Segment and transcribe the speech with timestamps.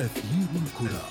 [0.00, 1.08] أثير الكرة.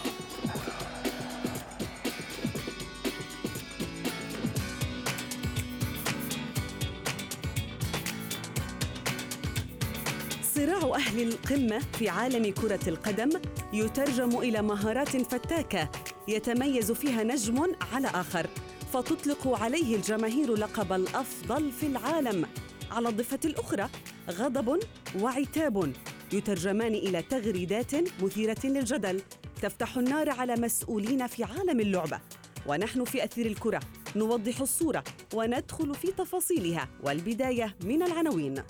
[10.56, 13.30] صراع أهل القمة في عالم كرة القدم
[13.74, 15.90] يترجم إلى مهارات فتاكة
[16.28, 18.48] يتميز فيها نجم على آخر
[18.94, 22.46] فتطلق عليه الجماهير لقب الأفضل في العالم.
[22.92, 23.90] على الضفة الأخرى
[24.30, 24.80] غضب
[25.20, 25.94] وعتاب.
[26.34, 27.92] يترجمان إلى تغريدات
[28.24, 29.22] مثيرة للجدل
[29.62, 32.20] تفتح النار على مسؤولين في عالم اللعبة.
[32.68, 33.80] ونحن في أثير الكرة
[34.16, 38.64] نوضح الصورة وندخل في تفاصيلها والبداية من العناوين.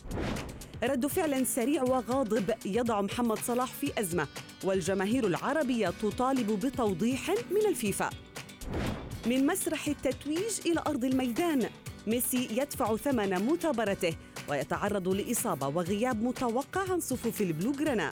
[0.83, 4.27] رد فعل سريع وغاضب يضع محمد صلاح في أزمة
[4.63, 8.09] والجماهير العربية تطالب بتوضيح من الفيفا.
[9.25, 11.69] من مسرح التتويج إلى أرض الميدان
[12.07, 14.15] ميسي يدفع ثمن مثابرته
[14.49, 18.09] ويتعرض لإصابة وغياب متوقع عن صفوف البلوغرانا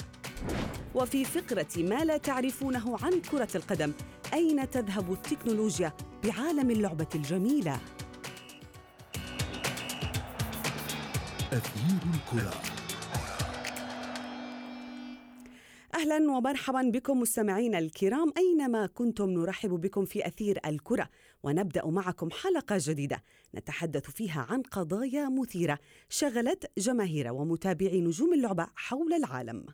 [0.96, 3.94] وفي فقرة ما لا تعرفونه عن كرة القدم
[4.34, 7.80] أين تذهب التكنولوجيا بعالم اللعبة الجميلة؟
[11.54, 12.77] أثير الكرة
[16.08, 21.10] أهلا ومرحبا بكم مستمعينا الكرام أينما كنتم نرحب بكم في أثير الكرة
[21.44, 23.24] ونبدأ معكم حلقة جديدة
[23.56, 29.66] نتحدث فيها عن قضايا مثيرة شغلت جماهير ومتابعي نجوم اللعبة حول العالم.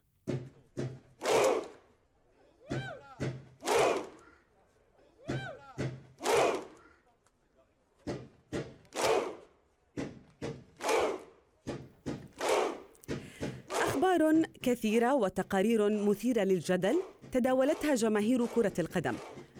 [13.93, 19.15] أخبار كثيرة وتقارير مثيرة للجدل تداولتها جماهير كرة القدم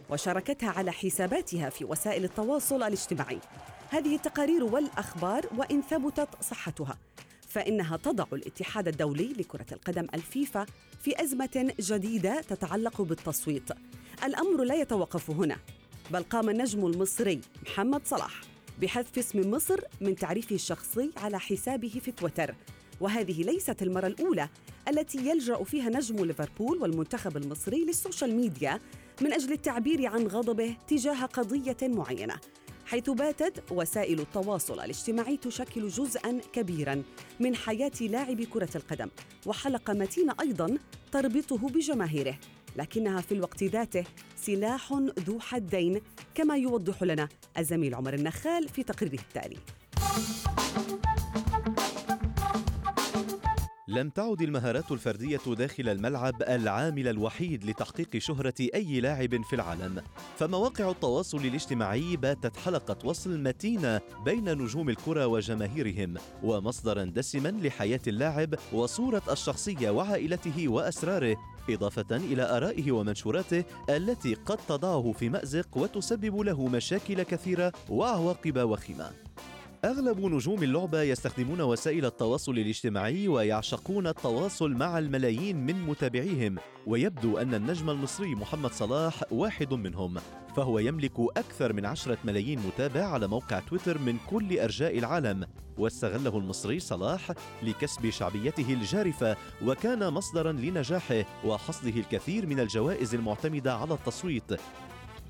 [0.09, 3.39] وشاركتها على حساباتها في وسائل التواصل الاجتماعي.
[3.89, 6.98] هذه التقارير والأخبار وإن ثبتت صحتها
[7.48, 10.66] فإنها تضع الاتحاد الدولي لكرة القدم الفيفا
[11.02, 13.70] في أزمة جديدة تتعلق بالتصويت.
[14.23, 15.58] الأمر لا يتوقف هنا
[16.11, 18.42] بل قام النجم المصري محمد صلاح
[18.82, 22.55] بحذف اسم مصر من تعريفه الشخصي على حسابه في تويتر
[23.02, 24.49] وهذه ليست المرة الأولى
[24.87, 28.80] التي يلجأ فيها نجم ليفربول والمنتخب المصري للسوشيال ميديا
[29.21, 32.36] من أجل التعبير عن غضبه تجاه قضية معينة
[32.86, 37.04] حيث باتت وسائل التواصل الاجتماعي تشكل جزءا كبيرا
[37.39, 39.10] من حياة لاعب كرة القدم
[39.45, 40.77] وحلقة متينة أيضا
[41.11, 42.37] تربطه بجماهيره
[42.75, 44.04] لكنها في الوقت ذاته
[44.36, 46.02] سلاح ذو حدين
[46.36, 49.58] كما يوضح لنا الزميل عمر النخال في تقريره التالي.
[53.93, 60.02] لم تعد المهارات الفردية داخل الملعب العامل الوحيد لتحقيق شهرة أي لاعب في العالم،
[60.37, 68.55] فمواقع التواصل الاجتماعي باتت حلقة وصل متينة بين نجوم الكرة وجماهيرهم، ومصدرا دسما لحياة اللاعب
[68.73, 71.37] وصورة الشخصية وعائلته وأسراره،
[71.70, 79.11] إضافة إلى آرائه ومنشوراته التي قد تضعه في مأزق وتسبب له مشاكل كثيرة وعواقب وخيمة.
[79.86, 86.55] أغلب نجوم اللعبة يستخدمون وسائل التواصل الاجتماعي ويعشقون التواصل مع الملايين من متابعيهم
[86.88, 90.17] ويبدو أن النجم المصري محمد صلاح واحد منهم
[90.55, 95.45] فهو يملك أكثر من عشرة ملايين متابع على موقع تويتر من كل أرجاء العالم
[95.77, 97.32] واستغله المصري صلاح
[97.64, 104.52] لكسب شعبيته الجارفة وكان مصدرا لنجاحه وحصده الكثير من الجوائز المعتمدة على التصويت.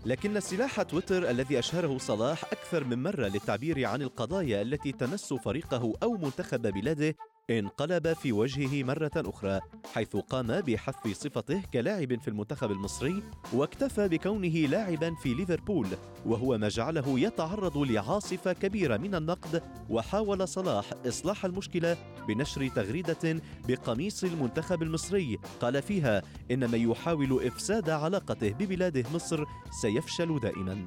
[0.05, 5.93] لكن سلاح تويتر الذي أشهره صلاح أكثر من مرة للتعبير عن القضايا التي تمس فريقه
[6.03, 7.15] أو منتخب بلاده
[7.49, 9.59] انقلب في وجهه مرة أخرى
[9.93, 13.23] حيث قام بحذف صفته كلاعب في المنتخب المصري
[13.53, 15.87] واكتفى بكونه لاعبا في ليفربول
[16.25, 24.23] وهو ما جعله يتعرض لعاصفة كبيرة من النقد وحاول صلاح إصلاح المشكلة بنشر تغريدة بقميص
[24.23, 25.37] المنتخب المصري.
[25.61, 26.21] قال فيها
[26.51, 29.45] إن من يحاول إفساد علاقته ببلاده مصر
[29.81, 30.85] سيفشل دائما.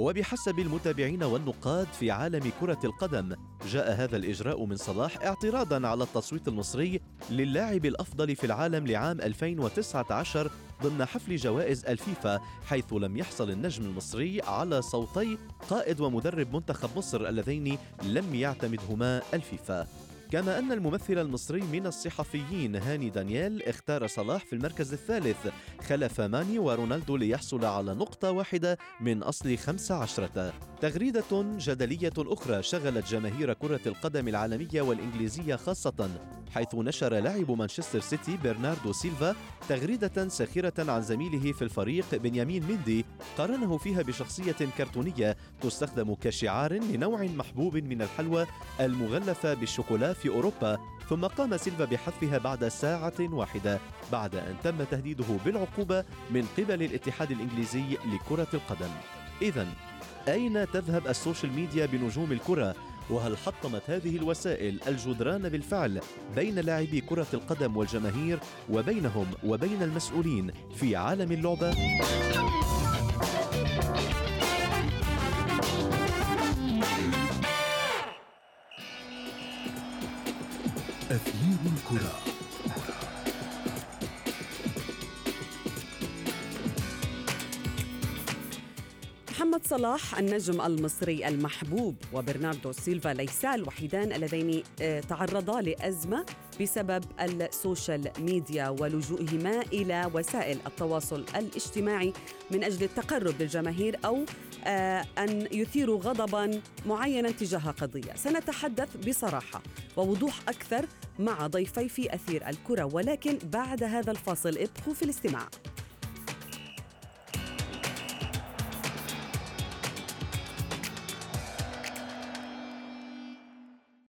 [0.00, 3.36] وبحسب المتابعين والنقاد في عالم كرة القدم
[3.68, 7.00] جاء هذا الإجراء من صلاح اعتراضا على التصويت المصري
[7.30, 10.50] للاعب الأفضل في العالم لعام 2019
[10.82, 15.38] ضمن حفل جوائز الفيفا حيث لم يحصل النجم المصري على صوتي
[15.70, 19.86] قائد ومدرب منتخب مصر اللذين لم يعتمدهما الفيفا.
[20.30, 25.46] كما أن الممثل المصري من الصحفيين هاني دانييل اختار صلاح في المركز الثالث
[25.88, 30.52] خلف ماني ورونالدو ليحصل على نقطة واحدة من أصل خمس عشرة.
[30.80, 36.10] تغريدة جدلية أخرى شغلت جماهير كرة القدم العالمية والإنجليزية خاصة
[36.54, 39.36] حيث نشر لاعب مانشستر سيتي برناردو سيلفا
[39.68, 43.04] تغريدة ساخرة عن زميله في الفريق بنيامين ميندي
[43.38, 48.46] قارنه فيها بشخصية كرتونية تستخدم كشعار لنوع محبوب من الحلوى
[48.80, 50.78] المغلفة بالشوكولا في أوروبا
[51.08, 53.78] ثم قام سيلفا بحذفها بعد ساعة واحدة
[54.12, 57.84] بعد أن تم تهديده بالعقوبة من قبل الاتحاد الإنجليزي
[58.14, 58.90] لكرة القدم
[59.42, 59.66] إذا
[60.28, 62.74] أين تذهب ال social media بنجوم الكرة
[63.10, 66.00] وهل حطمت هذه الوسائل الجدران بالفعل
[66.36, 68.38] بين لاعبي كرة القدم والجماهير
[68.70, 71.74] وبينهم وبين المسؤولين في عالم اللعبة؟
[81.10, 82.18] أثير الكرة.
[89.40, 96.26] محمد صلاح النجم المصري المحبوب وبرناردو سيلفا ليسا الوحيدان اللذين آه، تعرضا لأزمة
[96.60, 102.12] بسبب ال social media ولجوئهما إلى وسائل التواصل الاجتماعي
[102.50, 104.24] من أجل التقرب للجماهير أو
[104.64, 108.14] آه، أن يثيروا غضبا معينا تجاه قضية.
[108.16, 109.62] سنتحدث بصراحة
[109.96, 110.86] ووضوح أكثر
[111.18, 115.48] مع ضيفي في أثير الكرة ولكن بعد هذا الفاصل ابقوا في الاستماع.